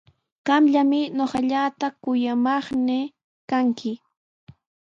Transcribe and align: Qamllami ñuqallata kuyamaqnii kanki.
Qamllami 0.45 1.01
ñuqallata 1.17 1.87
kuyamaqnii 2.03 3.05
kanki. 3.49 3.91